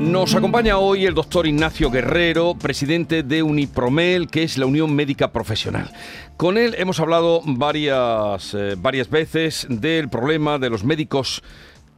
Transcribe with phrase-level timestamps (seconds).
[0.00, 5.32] Nos acompaña hoy el doctor Ignacio Guerrero, presidente de Unipromel, que es la Unión Médica
[5.32, 5.90] Profesional.
[6.36, 11.42] Con él hemos hablado varias, eh, varias veces del problema de los médicos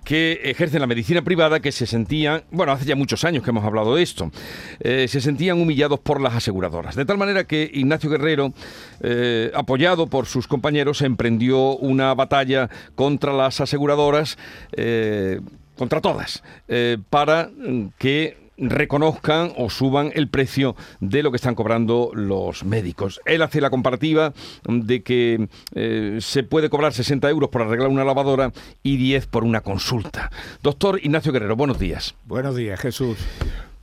[0.02, 3.64] que ejercen la medicina privada que se sentían, bueno, hace ya muchos años que hemos
[3.64, 4.30] hablado de esto,
[4.80, 6.96] eh, se sentían humillados por las aseguradoras.
[6.96, 8.54] De tal manera que Ignacio Guerrero,
[9.02, 14.38] eh, apoyado por sus compañeros, emprendió una batalla contra las aseguradoras
[15.80, 17.48] contra todas, eh, para
[17.96, 23.18] que reconozcan o suban el precio de lo que están cobrando los médicos.
[23.24, 24.34] Él hace la comparativa
[24.68, 29.42] de que eh, se puede cobrar 60 euros por arreglar una lavadora y 10 por
[29.42, 30.30] una consulta.
[30.62, 32.14] Doctor Ignacio Guerrero, buenos días.
[32.26, 33.16] Buenos días, Jesús.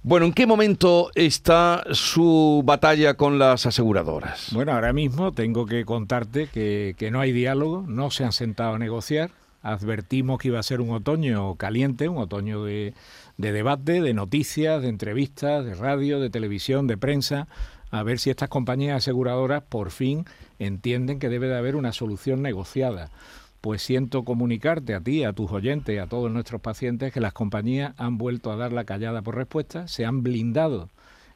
[0.04, 4.50] Bueno, ¿en qué momento está su batalla con las aseguradoras?
[4.54, 8.76] Bueno, ahora mismo tengo que contarte que, que no hay diálogo, no se han sentado
[8.76, 9.32] a negociar,
[9.68, 12.94] advertimos que iba a ser un otoño caliente, un otoño de,
[13.38, 17.48] debate, de noticias, de entrevistas, de radio, de televisión, de prensa,
[17.92, 20.26] a ver si estas compañías aseguradoras por fin
[20.58, 23.12] entienden que debe de haber una solución negociada.
[23.60, 27.94] Pues siento comunicarte a ti, a tus oyentes, a todos nuestros pacientes que las compañías
[27.98, 30.90] han vuelto a dar la callada por respuesta, se han blindado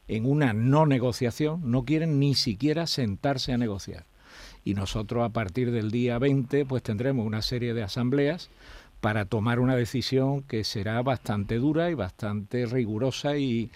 [0.08, 4.06] en una no negociación, no quieren ni siquiera sentarse a negociar
[4.64, 8.50] y nosotros a partir del día 20 pues tendremos una serie de asambleas
[9.02, 13.68] para tomar una decisión que será bastante dura y bastante rigurosa y,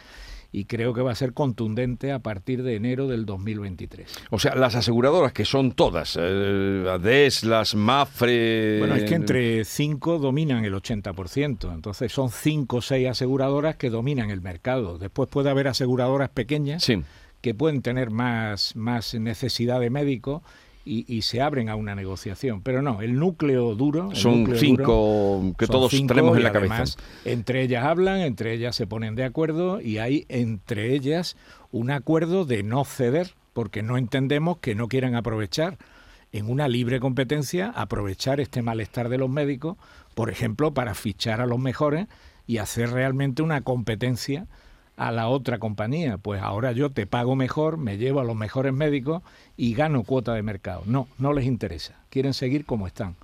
[0.69, 4.09] creo que va a ser contundente a partir de enero del 2023.
[4.31, 8.79] O sea, las aseguradoras que son todas, eh, ADES, las MAFRE...
[8.79, 13.91] Bueno, es que entre cinco dominan el 80%, entonces son cinco o seis aseguradoras que
[13.91, 14.97] dominan el mercado.
[14.97, 16.87] Después puede haber aseguradoras pequeñas
[17.43, 20.43] que pueden tener más, más necesidad de médicos
[20.87, 22.63] y, se abren a una negociación.
[22.63, 24.15] Pero no, el núcleo duro.
[24.15, 26.85] son cinco que todos tenemos en la cabeza.
[27.25, 31.37] Entre ellas hablan, entre ellas se ponen de acuerdo y hay entre ellas
[31.73, 35.79] un acuerdo de no ceder, porque no entendemos que no quieran aprovechar
[36.33, 39.77] en una libre competencia, aprovechar este malestar de los médicos,
[40.15, 42.07] por ejemplo, para fichar a los mejores
[42.47, 44.47] y hacer realmente una competencia
[44.97, 46.19] a la otra compañía.
[46.19, 49.23] Pues ahora yo te pago mejor, me llevo a los mejores médicos
[49.57, 50.83] y gano cuota de mercado.
[50.87, 51.95] No, no les interesa.
[52.11, 53.15] Quieren seguir como están.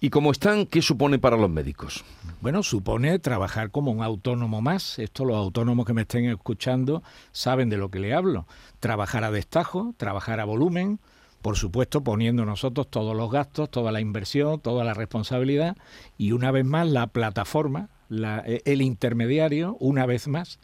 [0.00, 2.04] ¿Y como están, qué supone para los médicos?
[2.40, 4.98] Bueno, supone trabajar como un autónomo más.
[4.98, 7.02] Esto los autónomos que me estén escuchando
[7.32, 8.46] saben de lo que le hablo.
[8.80, 10.98] Trabajar a destajo, trabajar a volumen,
[11.42, 15.76] por supuesto poniendo nosotros todos los gastos, toda la inversión, toda la responsabilidad
[16.16, 20.58] y una vez más la plataforma, el intermediario, una vez más,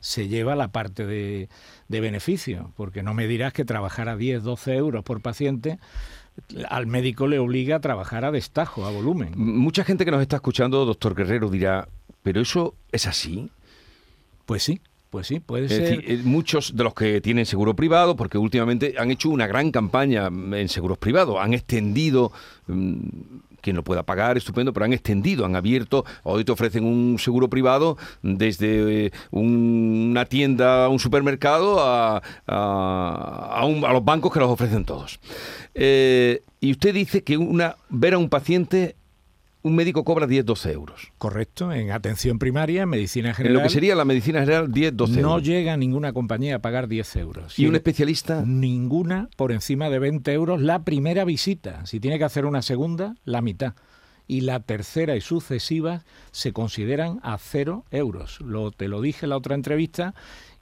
[0.00, 1.48] se lleva la parte de,
[1.88, 5.78] beneficio, porque no me dirás que trabajar a 10, 12 euros por paciente
[6.68, 9.34] al médico le obliga a trabajar a destajo, a volumen.
[9.36, 11.88] Mucha gente que nos está escuchando, doctor Guerrero, dirá,
[12.22, 13.50] ¿pero eso es así?
[14.46, 14.80] Pues sí,
[15.10, 16.02] pues sí, puede ser.
[16.06, 20.28] Eh, muchos de los que tienen seguro privado, porque últimamente han hecho una gran campaña
[20.28, 22.32] en seguros privados, han extendido
[22.68, 23.00] mm,
[23.60, 27.48] quien lo pueda pagar, estupendo, pero han extendido, han abierto, hoy te ofrecen un seguro
[27.48, 35.20] privado desde eh, una tienda, un supermercado, a, a, los bancos que los ofrecen todos.
[35.74, 38.96] Eh, y usted dice que una ver a un paciente
[39.62, 41.12] un médico cobra 10-12 euros.
[41.18, 43.56] Correcto, en atención primaria, en medicina general.
[43.56, 45.10] En lo que sería la medicina general, 10-12 euros.
[45.10, 47.58] No llega ninguna compañía a pagar 10 euros.
[47.58, 48.42] ¿Y un especialista?
[48.46, 51.84] Ninguna por encima de 20 euros la primera visita.
[51.86, 53.74] Si tiene que hacer una segunda, la mitad.
[54.26, 58.40] Y la tercera y sucesivas se consideran a 0 euros.
[58.40, 60.14] Lo, te lo dije en la otra entrevista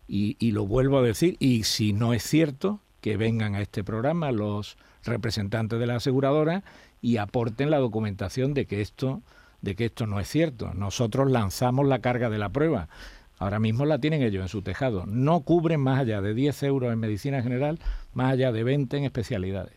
[0.07, 1.37] y, y lo vuelvo a decir.
[1.39, 6.65] Y si no es cierto, que vengan a este programa los representantes de la aseguradora
[7.01, 9.23] y aporten la documentación de que esto
[9.61, 10.73] de que esto no es cierto.
[10.75, 12.89] Nosotros lanzamos la carga de la prueba.
[13.39, 15.05] Ahora mismo la tienen ellos en su tejado.
[15.07, 17.79] No cubren más allá de 10 euros en medicina general,
[18.13, 19.75] más allá de 20 en especialidades.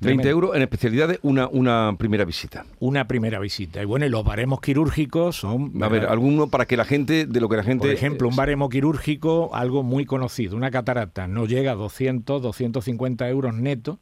[0.00, 2.64] 20 euros en especialidades, una, una primera visita.
[2.78, 3.82] Una primera visita.
[3.82, 5.72] Y bueno, y los baremos quirúrgicos son...
[5.82, 7.86] A ver, alguno para que la gente, de lo que la gente...
[7.86, 13.28] Por ejemplo, un baremo quirúrgico, algo muy conocido, una catarata, no llega a 200, 250
[13.28, 13.98] euros netos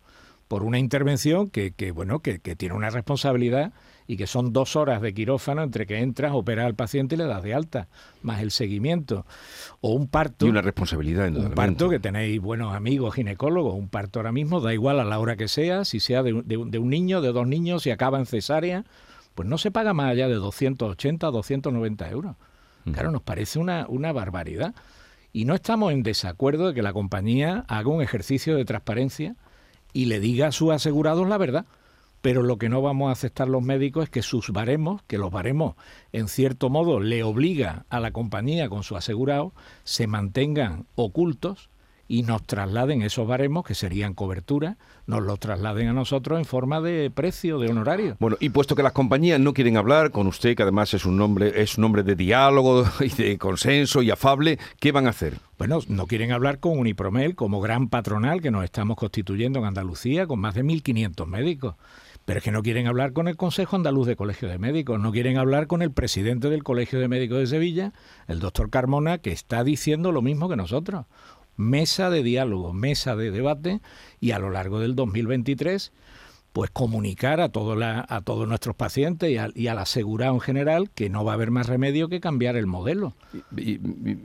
[0.49, 3.73] por una intervención que, que bueno, que, tiene una responsabilidad
[4.07, 7.25] y que son dos horas de quirófano entre que entras, operas al paciente y le
[7.25, 7.89] das de alta,
[8.23, 9.27] más el seguimiento.
[9.83, 10.47] O un parto.
[10.47, 13.75] Y una responsabilidad, Un parto que tenéis buenos amigos ginecólogos.
[13.75, 16.89] Un parto ahora mismo, da igual a la hora que sea, si sea de, un
[16.89, 18.87] niño, de dos niños, si acaba en cesárea,
[19.35, 22.37] pues no se paga más allá de 280, 290 euros.
[22.91, 24.75] Claro, nos parece una, una barbaridad.
[25.31, 29.37] Y no estamos en desacuerdo de que la compañía haga un ejercicio de transparencia
[29.93, 31.67] y le diga a sus asegurados la verdad.
[32.21, 35.31] pero lo que no vamos a aceptar los médicos es que sus baremos, que los
[35.31, 35.77] baremos
[36.13, 39.53] en cierto modo le obliga a la compañía con su asegurado,
[39.85, 41.71] se mantengan ocultos
[42.09, 46.81] y nos trasladen esos baremos, que serían cobertura, nos los trasladen a nosotros en forma
[46.81, 48.17] de precio, de honorario.
[48.19, 51.19] Bueno, y puesto que las compañías no quieren hablar con usted, que además es un
[51.19, 55.35] nombre, es un nombre de diálogo y de consenso y afable, ¿qué van a hacer?
[55.59, 60.27] Bueno, no quieren hablar con Unipromel como gran patronal que nos estamos constituyendo en Andalucía
[60.27, 61.75] con más de 1.500 médicos.
[62.25, 65.13] Pero es que no quieren hablar con el Consejo Andaluz de Colegio de Médicos, no
[65.13, 67.93] quieren hablar con el presidente del Colegio de Médicos de Sevilla,
[68.27, 71.07] el doctor Carmona, que está diciendo lo mismo que nosotros
[71.59, 73.83] mesa de diálogo, mesa de debate
[74.21, 75.93] y a lo largo del 2023
[76.53, 81.11] pues comunicar a, todo la, a todos nuestros pacientes y, al asegurado en general que
[81.11, 83.15] no va a haber más remedio que cambiar el modelo.
[83.57, 83.79] ¿Y,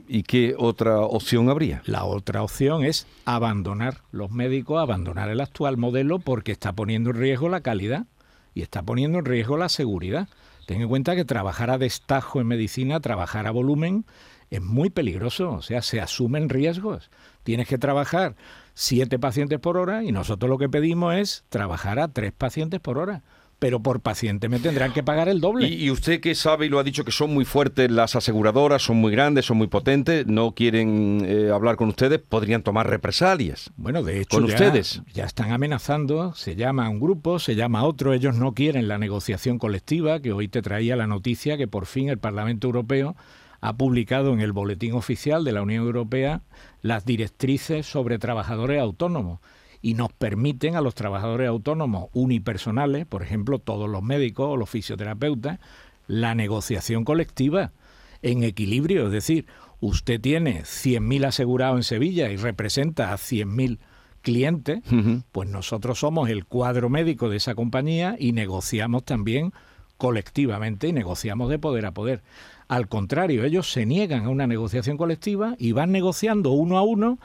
[0.07, 1.81] ¿Y, qué otra opción habría?
[1.85, 7.17] La otra opción es abandonar los médicos, abandonar el actual modelo porque está poniendo en
[7.17, 8.05] riesgo la calidad
[8.55, 10.27] y está poniendo en riesgo la seguridad.
[10.65, 14.05] Ten en cuenta que trabajar a destajo en medicina, trabajar a volumen,
[14.55, 17.09] es muy peligroso, o sea, se asumen riesgos.
[17.43, 18.35] Tienes que trabajar
[18.75, 22.97] siete pacientes por hora y nosotros lo que pedimos es trabajar a tres pacientes por
[22.97, 23.23] hora
[23.63, 25.69] pero por paciente me tendrán que pagar el doble.
[25.69, 28.97] Y, usted que sabe y lo ha dicho que son muy fuertes las aseguradoras, son
[28.97, 33.71] muy grandes, son muy potentes, no quieren eh, hablar con ustedes, podrían tomar represalias.
[33.77, 35.01] Bueno, de hecho, con ustedes.
[35.13, 38.89] Ya están amenazando, se llama a un grupo, se llama a otro, ellos no quieren
[38.89, 43.15] la negociación colectiva, que hoy te traía la noticia que por fin el Parlamento Europeo
[43.63, 46.41] ha publicado en el Boletín Oficial de la Unión Europea
[46.81, 49.39] las directrices sobre trabajadores autónomos
[49.81, 54.69] y nos permiten a los trabajadores autónomos unipersonales, por ejemplo, todos los médicos o los
[54.69, 55.59] fisioterapeutas,
[56.07, 57.71] la negociación colectiva
[58.21, 59.05] en equilibrio.
[59.05, 59.45] Es decir,
[59.79, 63.79] usted tiene 100.000 asegurados en Sevilla y representa a 100.000
[64.21, 64.81] clientes,
[65.31, 69.53] pues nosotros somos el cuadro médico de esa compañía y negociamos también
[69.95, 72.23] colectivamente y negociamos de poder a poder.
[72.67, 77.19] Al contrario, ellos se niegan a una negociación colectiva y van negociando uno a uno.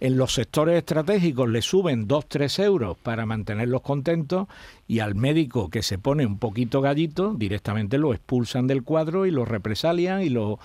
[0.00, 4.48] En los sectores estratégicos le suben 2-3 euros para mantenerlos contentos
[4.88, 9.30] y al médico que se pone un poquito gallito directamente lo expulsan del cuadro y
[9.30, 10.58] lo represalian y lo,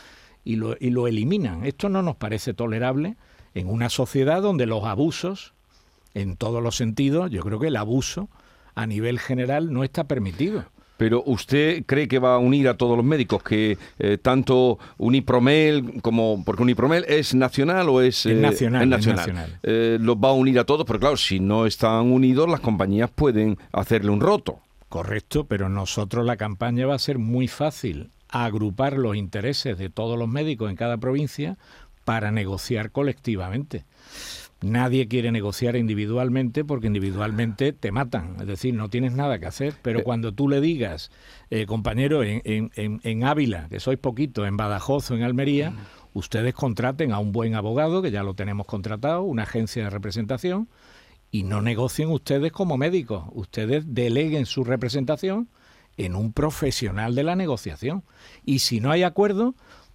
[0.44, 1.66] y lo, y lo eliminan.
[1.66, 3.16] Esto no nos parece tolerable
[3.54, 5.54] en una sociedad donde los abusos,
[6.14, 8.30] en todos los sentidos, yo creo que el abuso
[8.76, 10.66] a nivel general no está permitido.
[10.98, 16.02] Pero usted cree que va a unir a todos los médicos, que eh, tanto Unipromel
[16.02, 19.60] como, porque Unipromel es nacional o es, eh, nacional, nacional.
[19.64, 23.10] Eh, los va a unir a todos, pero claro, si no están unidos, las compañías
[23.14, 24.60] pueden hacerle un roto.
[24.90, 30.18] Correcto, pero nosotros la campaña va a ser muy fácil agrupar los intereses de todos
[30.18, 31.58] los médicos en cada provincia
[32.06, 33.84] para negociar colectivamente.
[34.62, 39.76] Nadie quiere negociar individualmente porque individualmente te matan, es decir, no tienes nada que hacer.
[39.84, 40.04] Pero eh.
[40.04, 41.12] cuando tú le digas,
[41.52, 45.74] eh, compañero, en, en, en, Ávila, que sois poquito, en Badajoz o en Almería,
[46.14, 50.68] ustedes contraten a un buen abogado, que ya lo tenemos contratado, una agencia de representación,
[51.30, 53.26] y no negocien ustedes como médicos.
[53.34, 55.50] Ustedes deleguen su representación
[55.98, 58.04] en un profesional de la negociación.
[58.44, 59.54] Y si no hay acuerdo,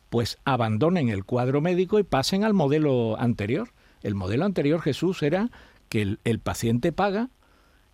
[0.08, 3.70] pues abandonen el cuadro médico y pasen al modelo anterior
[4.02, 5.50] el modelo anterior, Jesús, era
[5.88, 7.31] que el, paciente paga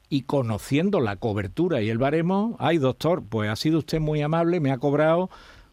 [0.09, 4.61] y conociendo la cobertura y el baremo, ay doctor, pues ha sido usted muy amable,
[4.61, 5.31] me ha cobrado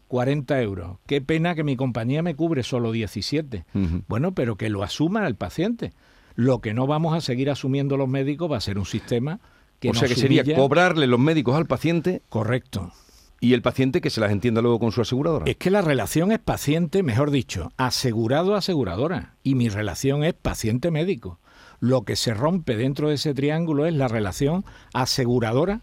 [0.08, 0.98] 40 euros.
[1.06, 3.64] Qué pena que mi compañía me cubre solo 17.
[4.08, 5.92] Bueno, pero que lo asuma el paciente.
[6.34, 9.40] Lo que no vamos a seguir asumiendo los médicos va a ser un sistema
[9.80, 9.90] que...
[9.90, 12.22] O sea que sería cobrarle los médicos al paciente.
[12.28, 12.92] Correcto
[13.40, 15.44] y el paciente que se las entienda luego con su aseguradora.
[15.46, 21.38] Es que la relación es paciente, mejor dicho, asegurado-aseguradora y mi relación es paciente-médico.
[21.78, 24.64] Lo que se rompe dentro de ese triángulo es la relación
[24.94, 25.82] aseguradora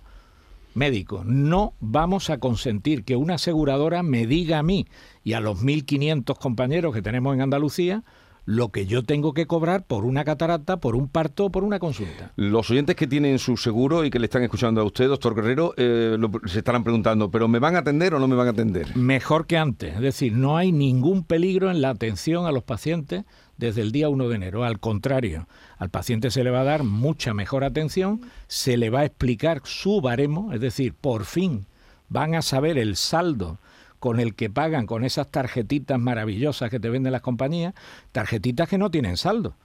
[0.74, 1.24] médico.
[1.24, 4.88] No vamos a consentir que una aseguradora me diga a mí
[5.24, 8.04] y a los 1.500 compañeros que tenemos en Andalucía
[8.46, 11.80] lo que yo tengo que cobrar por una catarata, por un parto o por una
[11.80, 12.32] consulta.
[12.36, 15.74] Los oyentes que tienen su seguro y que le están escuchando a usted, doctor Guerrero,
[15.78, 18.96] eh, se estarán preguntando, ¿pero me van a atender o no me van a atender?
[18.98, 23.24] Mejor que antes, es decir, no hay ningún peligro en la atención a los pacientes
[23.58, 24.64] desde el día 1 de enero.
[24.64, 25.48] Al contrario,
[25.78, 29.62] al paciente se le va a dar mucha mejor atención, se le va a explicar
[29.64, 31.66] su baremo, es decir, por fin
[32.10, 33.58] van a saber el saldo
[34.04, 37.74] con el que pagan con esas tarjetitas maravillosas que te venden las compañías,
[38.12, 39.56] tarjetitas que no tienen saldo.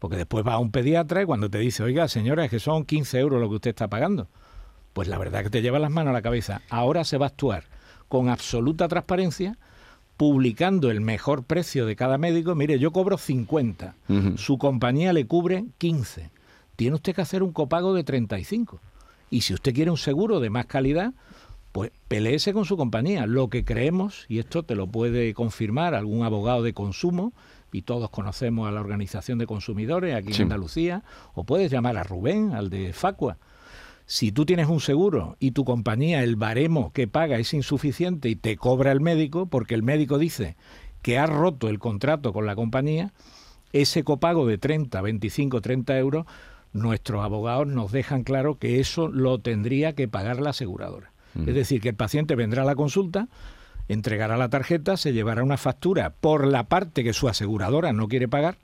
[0.00, 2.86] Porque después va a un pediatra y cuando te dice, oiga, señora, es que son
[2.86, 4.26] 15 euros lo que usted está pagando.
[4.94, 6.60] Pues la verdad que te lleva las manos a la cabeza.
[6.70, 7.66] Ahora se va a actuar
[8.08, 9.58] con absoluta transparencia,
[10.16, 12.56] publicando el mejor precio de cada médico.
[12.56, 13.94] Mire, yo cobro 50,
[14.34, 16.32] su compañía le cubre 15.
[16.74, 18.80] Tiene usted que hacer un copago de 35
[19.30, 21.12] Y si usted quiere un seguro de más calidad,
[21.74, 23.26] pues peleese con su compañía.
[23.26, 27.32] Lo que creemos, y esto te lo puede confirmar algún abogado de consumo,
[27.72, 31.02] y todos conocemos a la Organización de Consumidores aquí en Andalucía,
[31.34, 33.38] o puedes llamar a Rubén, al de Facua.
[34.06, 38.36] Si tú tienes un seguro y tu compañía, el baremo que paga es insuficiente y
[38.36, 40.54] te cobra el médico, porque el médico dice
[41.02, 43.12] que ha roto el contrato con la compañía,
[43.72, 46.26] ese copago de 30, 25, 30 euros,
[46.72, 51.13] nuestros abogados nos dejan claro que eso lo tendría que pagar la aseguradora.
[51.34, 53.28] Es decir, que el paciente vendrá a la consulta,
[53.88, 58.28] entregará la tarjeta, se llevará una factura por la parte que su aseguradora no quiere
[58.28, 58.56] pagar,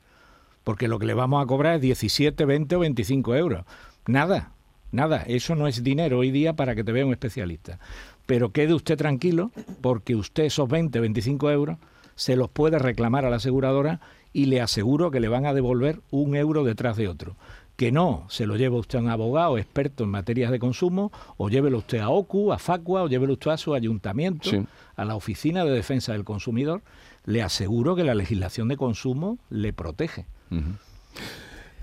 [0.65, 3.65] porque lo que le vamos a cobrar es 17, 20 o 25 euros.
[4.07, 4.53] Nada,
[4.93, 7.79] nada, eso no es dinero hoy día para que te vea un especialista.
[8.27, 9.51] Pero quede usted tranquilo,
[9.81, 11.79] porque usted esos 20, 25 euros
[12.15, 14.01] se los puede reclamar a la aseguradora
[14.33, 17.37] y le aseguro que le van a devolver un euro detrás de otro
[17.81, 21.49] que no se lo lleve usted a un abogado experto en materias de consumo, o
[21.49, 24.51] llévelo usted a OCU, a FACUA, o llévelo usted a su ayuntamiento,
[24.97, 26.83] a la Oficina de Defensa del Consumidor,
[27.25, 30.27] le aseguro que la legislación de consumo le protege.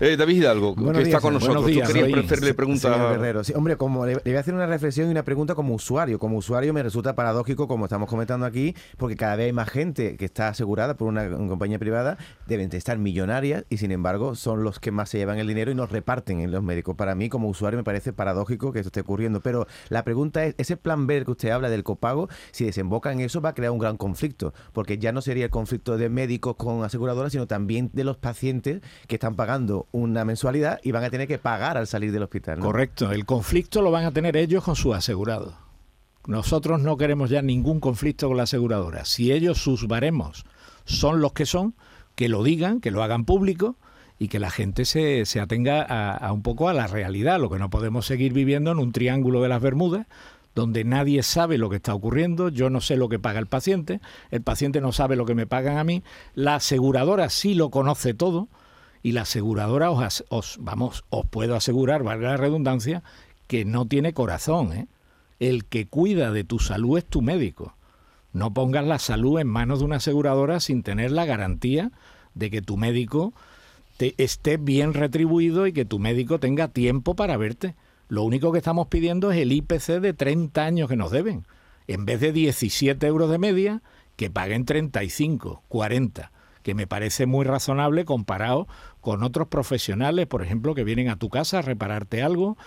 [0.00, 1.64] Eh, David Hidalgo, que está con nosotros.
[1.64, 3.46] Tú querías hacerle preguntas.
[3.46, 6.20] Sí, hombre, como le, voy a hacer una reflexión y una pregunta como usuario.
[6.20, 10.16] Como usuario me resulta paradójico, como estamos comentando aquí, porque cada vez hay más gente
[10.16, 14.78] que está asegurada por una, compañía privada, deben estar millonarias y sin embargo son los
[14.78, 16.94] que más se llevan el dinero y nos reparten en los médicos.
[16.94, 19.40] Para mí, como usuario, me parece paradójico que esto esté ocurriendo.
[19.40, 23.20] Pero la pregunta es, ese plan B que usted habla del copago, si desemboca en
[23.20, 26.54] eso va a crear un gran conflicto, porque ya no sería el conflicto de médicos
[26.54, 31.10] con aseguradoras, sino también de los pacientes que están pagando una mensualidad y van a
[31.10, 32.58] tener que pagar al salir del hospital.
[32.58, 35.56] Correcto, el conflicto lo van a tener ellos con su asegurado.
[36.26, 39.04] Nosotros no queremos ya ningún conflicto con la aseguradora.
[39.04, 40.44] Si ellos sus baremos
[40.84, 41.74] son los que son,
[42.14, 43.76] que lo digan, que lo hagan público
[44.18, 47.40] y que la gente se, se atenga a un poco a la realidad.
[47.40, 50.06] Lo que no podemos seguir viviendo en un triángulo de las Bermudas,
[50.58, 54.00] donde nadie sabe lo que está ocurriendo, yo no sé lo que paga el paciente,
[54.32, 56.02] el paciente no sabe lo que me pagan a mí,
[56.34, 58.48] la aseguradora sí lo conoce todo,
[59.02, 63.02] y la aseguradora os, os, vamos, os puedo asegurar, valga la redundancia,
[63.46, 64.72] que no tiene corazón.
[64.72, 64.88] ¿eh?
[65.38, 67.74] El que cuida de tu salud es tu médico.
[68.32, 71.92] No pongas la salud en manos de una aseguradora sin tener la garantía
[72.34, 73.32] de que tu médico
[73.96, 77.74] te esté bien retribuido y que tu médico tenga tiempo para verte.
[78.08, 81.46] Lo único que estamos pidiendo es el IPC de 30 años que nos deben.
[81.86, 83.82] En vez de 17 euros de media,
[84.16, 86.30] que paguen 35, 40
[86.68, 88.68] que me parece muy razonable comparado
[89.00, 92.58] con otros profesionales, por ejemplo, que vienen a tu casa a repararte algo,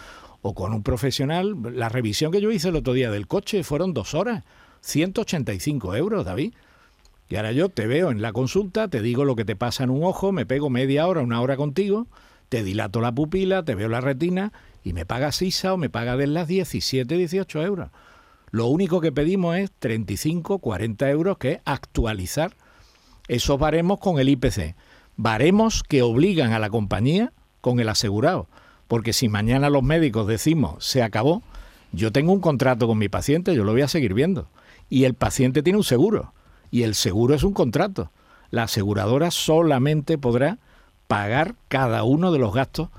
[0.42, 1.56] o con un profesional.
[1.76, 4.44] La revisión que yo hice el otro día del coche fueron dos horas,
[4.80, 6.56] 185 euros, David.
[7.30, 9.92] Y ahora yo te veo en la consulta, te digo lo que te pasa en
[9.92, 12.08] un ojo, me pego media hora, una hora contigo,
[12.50, 14.52] te dilato la pupila, te veo la retina
[14.84, 17.92] y me pagas ISA o me pagas de las 17, 18 euros.
[18.50, 22.56] Lo único que pedimos es 35, 40 euros, que es actualizar
[23.28, 24.76] esos baremos con el IPC.
[25.18, 28.48] Baremos que obligan a la compañía con el asegurado.
[28.88, 31.44] Porque si mañana los médicos decimos se acabó,
[31.92, 34.48] yo tengo un contrato con mi paciente, yo lo voy a seguir viendo.
[34.90, 36.34] Y el paciente tiene un seguro.
[36.72, 38.12] Y el seguro es un contrato.
[38.50, 40.58] La aseguradora solamente podrá
[41.08, 42.90] pagar cada uno de los gastos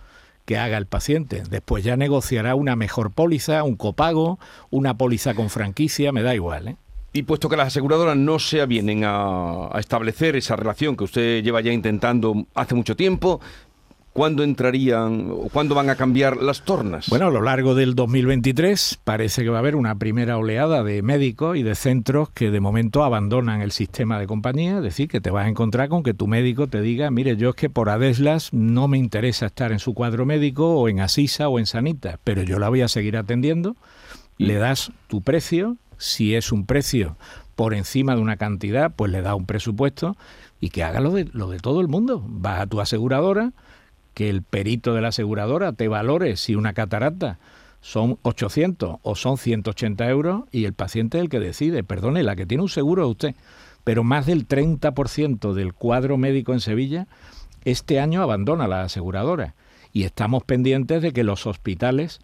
[0.44, 1.42] que haga el paciente.
[1.48, 4.38] Después ya negociará una mejor póliza, un copago,
[4.70, 6.68] una póliza con franquicia, me da igual.
[6.68, 6.76] ¿eh?
[7.14, 11.60] Y puesto que las aseguradoras no se avienen a, establecer esa relación que usted lleva
[11.60, 13.40] ya intentando hace mucho tiempo,
[14.12, 17.08] ¿Cuándo entrarían o cuándo van a cambiar las tornas?
[17.08, 21.00] Bueno, a lo largo del 2023 parece que va a haber una primera oleada de
[21.00, 25.22] médicos y de centros que de momento abandonan el sistema de compañía, es decir, que
[25.22, 27.88] te vas a encontrar con que tu médico te diga, mire, yo es que por
[27.88, 32.18] Adeslas no me interesa estar en su cuadro médico o en Asisa o en Sanita,
[32.22, 33.76] pero yo la voy a seguir atendiendo,
[34.36, 37.16] le das tu precio si es un precio
[37.54, 40.16] por encima de una cantidad, pues le da un presupuesto
[40.60, 41.24] y que haga lo de,
[41.60, 42.24] todo el mundo.
[42.26, 43.52] Vas a tu aseguradora,
[44.14, 47.38] que el perito de la aseguradora te valore si una catarata
[47.80, 51.84] son 800 o son 180 euros y el paciente es el que decide.
[51.84, 53.34] Perdone, la que tiene un seguro es usted.
[53.84, 57.06] Pero más del 30% del cuadro médico en Sevilla
[57.64, 59.54] este año abandona la aseguradora
[59.92, 62.20] y estamos pendientes de que los hospitales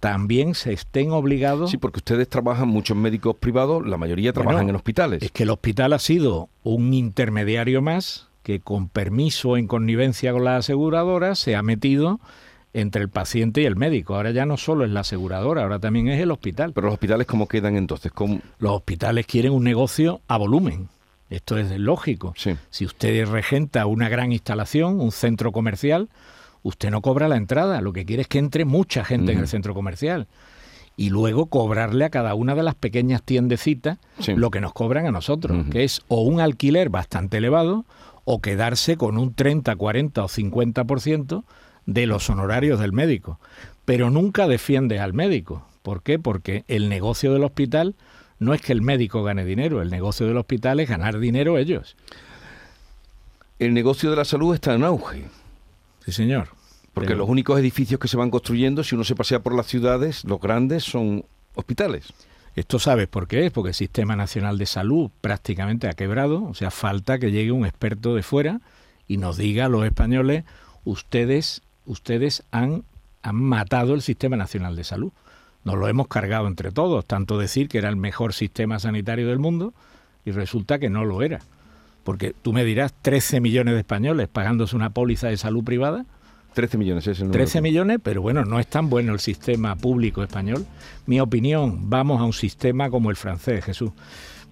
[0.00, 1.70] también se estén obligados.
[1.70, 5.22] Sí, porque ustedes trabajan, muchos médicos privados, la mayoría trabajan en hospitales.
[5.22, 10.44] Es que el hospital ha sido un intermediario más que con permiso en connivencia con
[10.44, 12.18] la aseguradora se ha metido
[12.72, 14.14] entre el paciente y el médico.
[14.14, 16.72] Ahora ya no solo es la aseguradora, ahora también es el hospital.
[16.72, 18.12] Pero los hospitales, ¿cómo quedan entonces?
[18.58, 20.88] Los hospitales quieren un negocio a volumen.
[21.28, 22.34] Esto es lógico.
[22.70, 26.08] Si usted regenta una gran instalación, un centro comercial,
[26.62, 29.48] usted no cobra la entrada, lo que quiere es que entre mucha gente en el
[29.48, 30.26] centro comercial
[30.96, 35.10] y luego cobrarle a cada una de las pequeñas tiendecitas lo que nos cobran a
[35.10, 37.86] nosotros, que es o un alquiler bastante elevado
[38.24, 41.44] o quedarse con un 30, 40 o 50%
[41.86, 43.40] de los honorarios del médico.
[43.84, 45.66] Pero nunca defiende al médico.
[45.82, 46.18] ¿Por qué?
[46.18, 47.94] Porque el negocio del hospital
[48.38, 51.96] no es que el médico gane dinero, el negocio del hospital es ganar dinero ellos.
[53.58, 55.24] El negocio de la salud está en auge.
[56.10, 56.48] Sí, señor.
[56.92, 60.24] Porque los únicos edificios que se van construyendo, si uno se pasea por las ciudades,
[60.24, 61.24] los grandes, son
[61.54, 62.12] hospitales.
[62.56, 66.54] Esto sabes por qué es, porque el Sistema Nacional de Salud prácticamente ha quebrado, o
[66.54, 68.60] sea, falta que llegue un experto de fuera
[69.06, 70.42] y nos diga a los españoles,
[70.84, 72.82] ustedes, ustedes han,
[73.22, 75.12] han matado el Sistema Nacional de Salud.
[75.62, 79.38] Nos lo hemos cargado entre todos, tanto decir que era el mejor sistema sanitario del
[79.38, 79.74] mundo
[80.24, 81.40] y resulta que no lo era.
[82.04, 86.06] Porque tú me dirás 13 millones de españoles pagándose una póliza de salud privada,
[86.54, 87.44] 13 millones es el número.
[87.44, 90.66] 13 millones, pero bueno, no es tan bueno el sistema público español.
[91.06, 93.92] Mi opinión, vamos a un sistema como el francés, Jesús.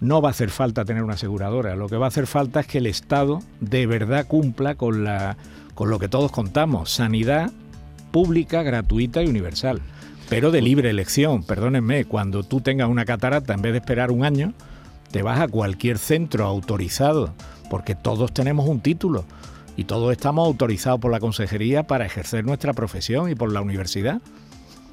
[0.01, 2.67] No va a hacer falta tener una aseguradora, lo que va a hacer falta es
[2.67, 5.37] que el Estado de verdad cumpla con, la,
[5.75, 7.51] con lo que todos contamos, sanidad
[8.13, 9.81] pública, gratuita y universal,
[10.29, 11.43] pero de libre elección.
[11.43, 14.55] Perdónenme, cuando tú tengas una catarata, en vez de esperar un año,
[15.11, 17.33] te vas a cualquier centro autorizado,
[17.71, 19.25] porque todos tenemos un título
[19.77, 24.21] y todos estamos autorizados por la consejería para ejercer nuestra profesión y por la universidad.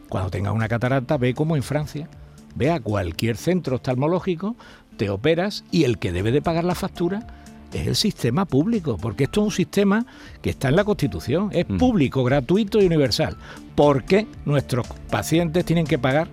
[0.10, 2.08] Cuando tengas una catarata, ve como en Francia.
[2.56, 4.56] Ve a cualquier centro oftalmológico,
[4.96, 7.26] te operas y el que debe de pagar la factura
[7.74, 10.06] es el sistema público, porque esto es un sistema
[10.42, 11.78] que está en la Constitución, es mm.
[11.78, 13.36] público, gratuito y universal.
[13.76, 16.30] ¿Por qué nuestros pacientes tienen que pagar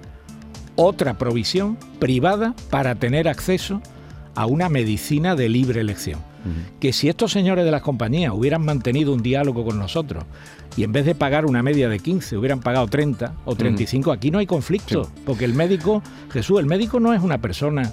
[0.76, 3.80] otra provisión privada para tener acceso
[4.34, 6.20] a una medicina de libre elección?
[6.80, 10.24] que si estos señores de las compañías hubieran mantenido un diálogo con nosotros
[10.76, 14.30] y en vez de pagar una media de 15 hubieran pagado 30 o 35, aquí
[14.30, 16.02] no hay conflicto, porque el médico,
[16.32, 17.92] Jesús, el médico no es una persona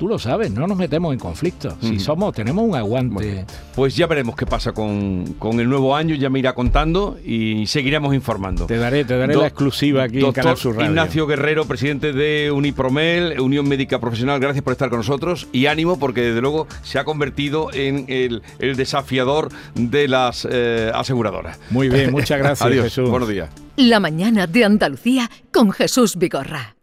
[0.00, 1.74] tú lo sabes, no nos metemos en conflictos.
[1.82, 3.44] Si somos, tenemos un aguante.
[3.74, 8.14] pues ya veremos qué pasa con, el nuevo año, ya me irá contando y seguiremos
[8.14, 8.64] informando.
[8.64, 13.38] Te daré, te daré la exclusiva aquí en Canal Sur Ignacio Guerrero, presidente de Unipromel,
[13.40, 17.04] Unión Médica Profesional, gracias por estar con nosotros y ánimo porque desde luego se ha
[17.04, 21.60] convertido en el, desafiador de las eh, aseguradoras.
[21.68, 23.10] Muy bien, muchas gracias Adiós, Jesús.
[23.10, 23.50] Buenos días.
[23.76, 26.79] La mañana de Andalucía con Jesús Vigorra.